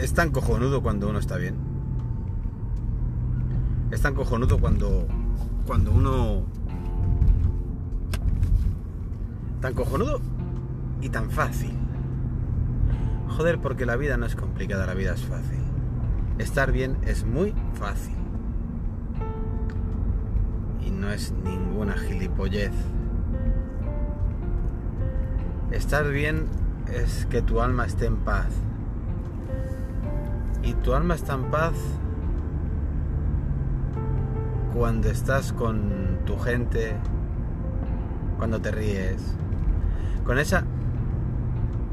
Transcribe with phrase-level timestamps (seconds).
[0.00, 1.56] es tan cojonudo cuando uno está bien.
[3.90, 5.06] Es tan cojonudo cuando,
[5.66, 6.42] cuando uno...
[9.60, 10.20] Tan cojonudo
[11.02, 11.76] y tan fácil.
[13.28, 15.60] Joder, porque la vida no es complicada, la vida es fácil.
[16.38, 18.16] Estar bien es muy fácil.
[20.80, 22.72] Y no es ninguna gilipollez.
[25.70, 26.46] Estar bien
[26.90, 28.48] es que tu alma esté en paz.
[30.70, 31.72] Y tu alma está en paz
[34.72, 36.94] cuando estás con tu gente,
[38.38, 39.20] cuando te ríes,
[40.24, 40.62] con esa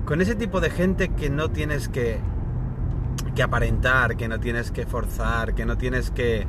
[0.06, 2.20] con ese tipo de gente que no tienes que
[3.34, 6.46] que aparentar, que no tienes que forzar, que no tienes que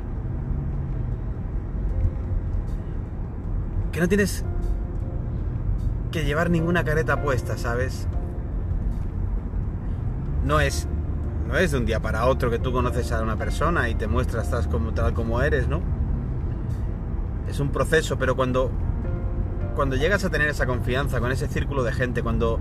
[3.91, 4.45] que no tienes
[6.11, 8.07] que llevar ninguna careta puesta, ¿sabes?
[10.45, 10.87] No es
[11.49, 14.07] no es de un día para otro que tú conoces a una persona y te
[14.07, 15.81] muestras estás como tal como eres, ¿no?
[17.49, 18.69] Es un proceso, pero cuando
[19.73, 22.59] cuando llegas a tener esa confianza con ese círculo de gente, cuando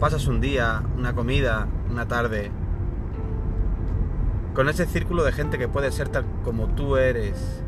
[0.00, 2.50] pasas un día, una comida, una tarde,
[4.54, 7.62] con ese círculo de gente que puede ser tal como tú eres,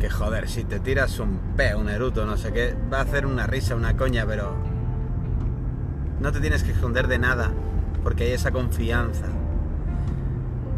[0.00, 3.24] que joder, si te tiras un pe, un eruto, no sé qué, va a hacer
[3.26, 4.71] una risa, una coña, pero
[6.22, 7.50] no te tienes que esconder de nada,
[8.02, 9.26] porque hay esa confianza.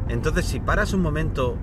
[0.08, 1.56] Entonces, si paras un momento,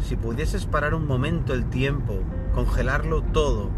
[0.00, 2.20] si pudieses parar un momento el tiempo,
[2.54, 3.70] congelarlo todo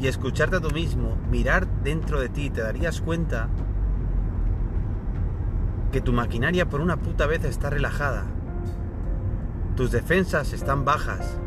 [0.00, 3.48] y escucharte a tú mismo, mirar dentro de ti, te darías cuenta
[5.92, 8.24] que tu maquinaria por una puta vez está relajada.
[9.76, 11.38] Tus defensas están bajas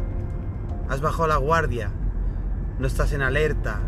[0.90, 1.90] has bajado la guardia,
[2.80, 3.80] no estás en alerta,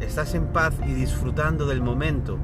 [0.00, 2.38] estás en paz y disfrutando del momento,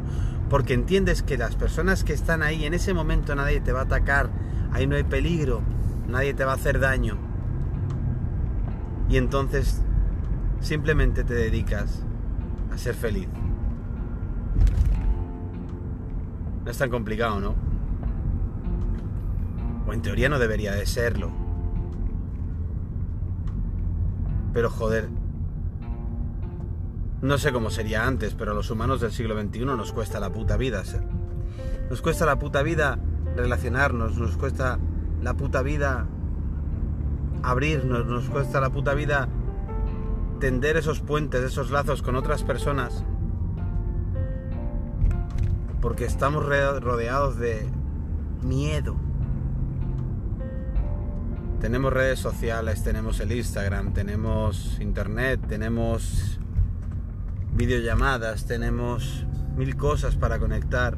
[0.48, 3.84] porque entiendes que las personas que están ahí en ese momento nadie te va a
[3.84, 4.30] atacar,
[4.72, 5.62] ahí no hay peligro,
[6.08, 7.16] nadie te va a hacer daño.
[9.08, 9.82] Y entonces
[10.60, 12.02] simplemente te dedicas
[12.72, 13.28] a ser feliz.
[16.64, 17.54] No es tan complicado, ¿no?
[19.86, 21.30] O en teoría no debería de serlo.
[24.52, 25.08] Pero joder,
[27.22, 30.30] no sé cómo sería antes, pero a los humanos del siglo XXI nos cuesta la
[30.30, 30.82] puta vida.
[31.88, 32.98] Nos cuesta la puta vida
[33.36, 34.78] relacionarnos, nos cuesta
[35.22, 36.06] la puta vida
[37.42, 39.28] abrirnos, nos cuesta la puta vida
[40.40, 43.04] tender esos puentes, esos lazos con otras personas.
[45.80, 47.66] Porque estamos rodeados de
[48.42, 48.96] miedo.
[51.60, 56.38] Tenemos redes sociales, tenemos el Instagram, tenemos internet, tenemos
[57.56, 59.24] videollamadas, tenemos
[59.56, 60.96] mil cosas para conectar.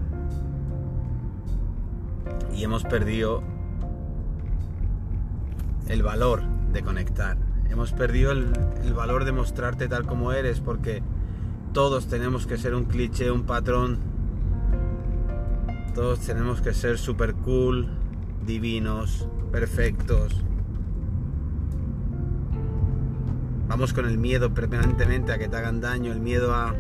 [2.55, 3.43] Y hemos perdido
[5.89, 6.43] el valor
[6.73, 7.37] de conectar.
[7.71, 8.53] Hemos perdido el,
[8.85, 11.03] el, valor de mostrarte tal como eres porque
[11.73, 13.99] todos tenemos que ser un cliché, un patrón.
[15.95, 17.89] Todos tenemos que ser super cool,
[18.45, 20.45] divinos, perfectos.
[23.79, 26.75] Con el miedo permanentemente a que te hagan daño, el miedo a,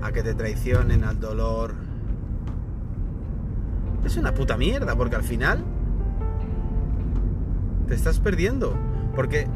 [0.00, 1.74] a que te traicionen, al dolor.
[4.04, 5.64] Es una puta mierda, porque al final
[7.88, 8.74] te estás perdiendo.
[9.16, 9.48] Porque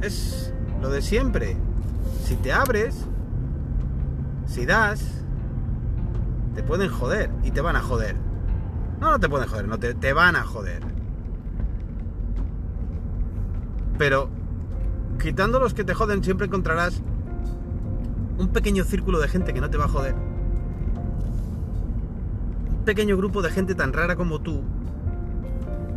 [0.00, 1.56] es lo de siempre.
[2.24, 3.06] Si te abres,
[4.46, 5.24] si das,
[6.56, 8.16] te pueden joder y te van a joder.
[9.00, 10.82] No, no te pueden joder, no te, te van a joder.
[13.96, 14.41] Pero
[15.20, 17.02] quitando los que te joden, siempre encontrarás
[18.38, 20.14] un pequeño círculo de gente que no te va a joder.
[22.70, 24.62] Un pequeño grupo de gente tan rara como tú,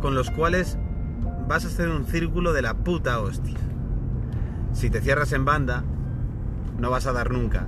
[0.00, 0.78] con los cuales
[1.48, 3.58] vas a hacer un círculo de la puta hostia.
[4.72, 5.84] Si te cierras en banda,
[6.78, 7.66] no vas a dar nunca.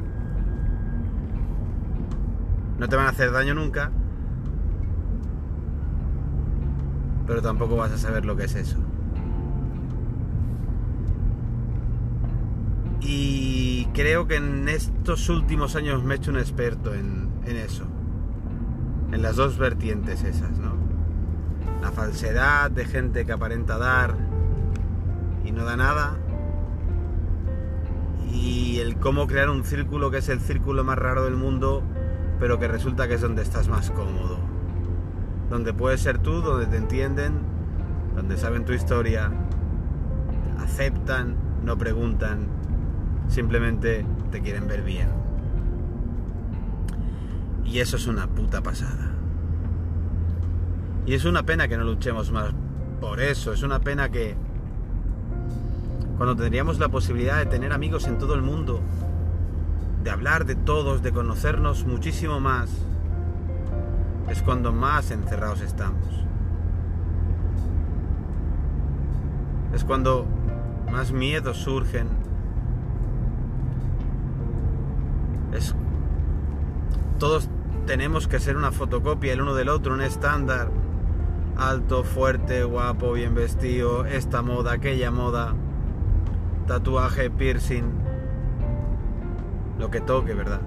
[2.78, 3.90] No te van a hacer daño nunca,
[7.26, 8.78] pero tampoco vas a saber lo que es eso.
[13.00, 17.84] Y creo que en estos últimos años me he hecho un experto en, eso.
[19.12, 20.74] En las dos vertientes esas, ¿no?
[21.80, 24.16] La falsedad de gente que aparenta dar
[25.44, 26.16] y no da nada.
[28.30, 31.82] Y el cómo crear un círculo que es el círculo más raro del mundo,
[32.38, 34.38] pero que resulta que es donde estás más cómodo.
[35.48, 37.38] Donde puedes ser tú, donde te entienden,
[38.14, 39.30] donde saben tu historia,
[40.58, 42.57] aceptan, no preguntan,
[43.28, 45.08] simplemente te quieren ver bien.
[47.64, 49.12] Y eso es una puta pasada.
[51.06, 52.52] Y es una pena que no luchemos más
[53.00, 53.52] por eso.
[53.52, 54.34] Es una pena que
[56.16, 58.80] cuando tendríamos la posibilidad de tener amigos en todo el mundo,
[60.02, 62.70] de hablar de todos, de conocernos muchísimo más,
[64.28, 66.04] es cuando más encerrados estamos.
[69.74, 70.26] Es cuando
[70.90, 72.27] más miedos surgen.
[75.52, 75.74] Es
[77.18, 77.48] todos
[77.86, 80.70] tenemos que ser una fotocopia el uno del otro, un estándar.
[81.56, 85.54] Alto, fuerte, guapo, bien vestido, esta moda, aquella moda,
[86.68, 87.90] tatuaje, piercing,
[89.76, 90.60] lo que toque, ¿verdad?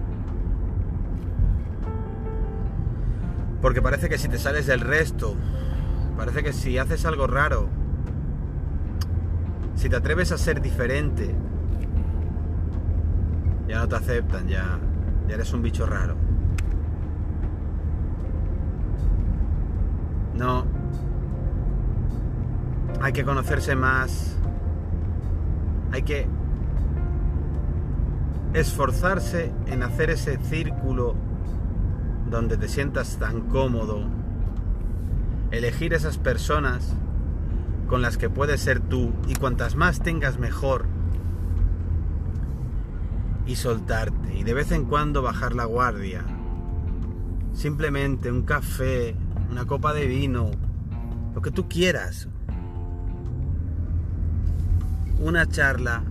[3.61, 5.35] Porque parece que si te sales del resto,
[6.17, 7.69] parece que si haces algo raro,
[9.75, 11.33] si te atreves a ser diferente,
[13.71, 14.77] ya no te aceptan, ya,
[15.29, 16.17] ya eres un bicho raro.
[20.35, 20.65] No.
[22.99, 24.35] Hay que conocerse más.
[25.93, 26.27] Hay que
[28.53, 31.15] esforzarse en hacer ese círculo
[32.29, 34.03] donde te sientas tan cómodo.
[35.51, 36.93] Elegir esas personas
[37.87, 40.87] con las que puedes ser tú y cuantas más tengas mejor.
[43.51, 46.23] Y soltarte y de vez en cuando bajar la guardia.
[47.51, 49.13] Simplemente un café,
[49.49, 50.51] una copa de vino,
[51.35, 52.29] lo que tú quieras.
[55.19, 56.01] Una charla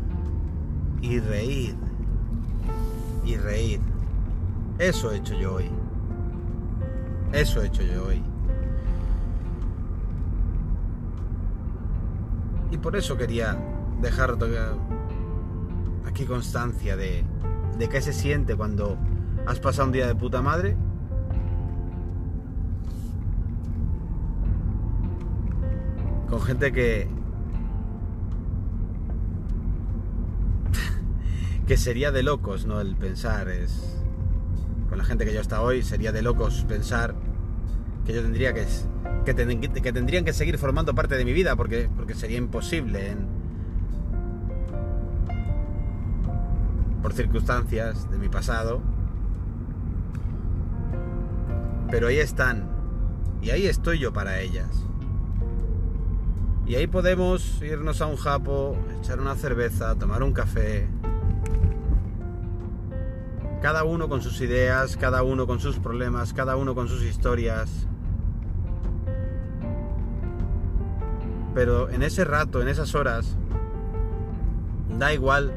[1.01, 1.77] y reír.
[3.25, 3.81] Y reír.
[4.79, 5.71] Eso he hecho yo hoy.
[7.33, 8.23] Eso he hecho yo hoy.
[12.71, 13.57] Y por eso quería
[14.03, 14.37] dejar
[16.07, 17.25] aquí constancia de,
[17.79, 18.97] de qué se siente cuando
[19.47, 20.77] has pasado un día de puta madre
[26.29, 27.09] con gente que
[31.67, 32.81] que sería de locos, ¿no?
[32.81, 33.97] El pensar es
[34.89, 37.15] con la gente que yo hasta hoy sería de locos pensar
[38.05, 38.67] que yo tendría que
[39.25, 43.17] que, tendrían que seguir formando parte de mi vida porque porque sería imposible
[47.03, 48.81] por circunstancias de mi pasado.
[51.91, 52.69] Pero ahí están
[53.43, 54.69] y ahí estoy yo para ellas.
[56.67, 60.89] Y ahí podemos irnos a un japo, echar una cerveza, tomar un café.
[63.61, 67.89] Cada uno con sus ideas, cada uno con sus problemas, cada uno con sus historias.
[71.55, 73.37] Pero en ese rato, en esas horas,
[74.99, 75.53] da igual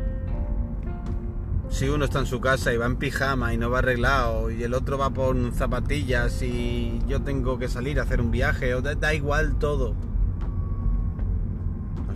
[1.74, 4.62] si uno está en su casa y va en pijama y no va arreglado y
[4.62, 9.14] el otro va por zapatillas y yo tengo que salir a hacer un viaje, da
[9.16, 9.96] igual todo.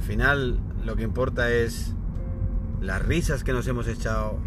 [0.05, 1.95] Final lo que importa es
[2.81, 4.37] las risas que nos hemos echado,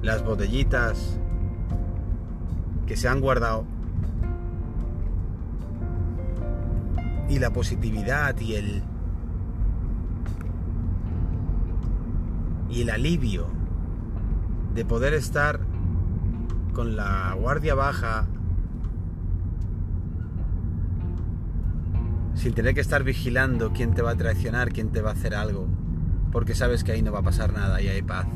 [0.00, 1.20] las botellitas
[2.86, 3.66] que se han guardado
[7.28, 8.82] y la positividad y el
[12.70, 13.46] y el alivio
[14.74, 15.60] de poder estar
[16.72, 18.26] con la guardia baja
[22.34, 25.34] sin tener que estar vigilando quién te va a traicionar, quién te va a hacer
[25.34, 25.66] algo,
[26.30, 28.26] porque sabes que ahí no va a pasar nada y hay paz.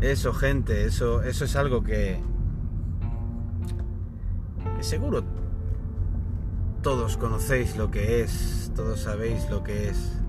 [0.00, 2.20] Eso, gente, eso, eso es algo que,
[4.76, 5.24] que seguro
[6.82, 10.20] todos conocéis lo que es, todos sabéis lo que es,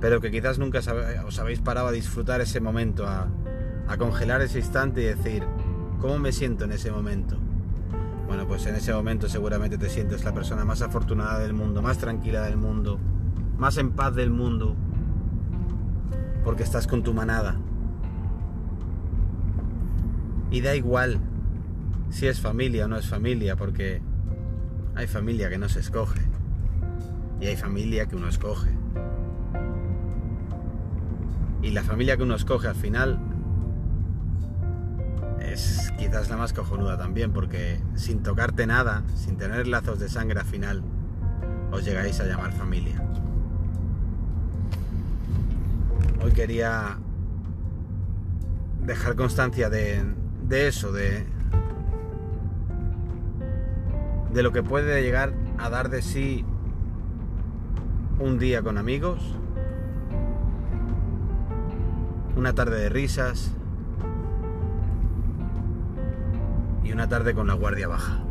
[0.00, 0.80] pero que quizás nunca
[1.26, 3.28] os habéis parado a disfrutar ese momento, a,
[3.98, 5.42] congelar ese instante y decir,
[6.00, 7.36] ¿cómo me siento en ese momento?
[8.26, 11.98] Bueno, pues en ese momento seguramente te sientes la persona más afortunada del mundo, más
[11.98, 12.98] tranquila del mundo,
[13.58, 14.76] más en paz del mundo,
[16.44, 17.56] porque estás con tu manada.
[20.52, 21.20] Y da igual
[22.10, 24.00] si es familia o no es familia, porque
[24.94, 26.20] hay familia que no se escoge
[27.40, 28.79] y hay familia que uno escoge.
[31.62, 33.18] Y la familia que uno escoge al final
[35.40, 40.40] es quizás la más cojonuda también, porque sin tocarte nada, sin tener lazos de sangre
[40.40, 40.82] al final,
[41.70, 43.02] os llegáis a llamar familia.
[46.22, 46.98] Hoy quería
[48.84, 50.02] dejar constancia de,
[50.48, 51.24] de eso, de,
[54.32, 56.44] de lo que puede llegar a dar de sí
[58.18, 59.34] un día con amigos,
[62.36, 63.50] una tarde de risas
[66.84, 68.29] y una tarde con la guardia baja.